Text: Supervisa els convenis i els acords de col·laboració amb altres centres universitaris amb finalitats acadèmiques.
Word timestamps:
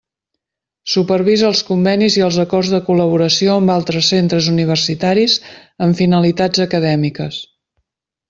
Supervisa 0.93 1.45
els 1.49 1.59
convenis 1.67 2.15
i 2.21 2.25
els 2.27 2.39
acords 2.43 2.71
de 2.75 2.79
col·laboració 2.87 3.57
amb 3.57 3.73
altres 3.75 4.09
centres 4.15 4.49
universitaris 4.53 5.37
amb 5.89 6.01
finalitats 6.01 6.65
acadèmiques. 6.67 7.39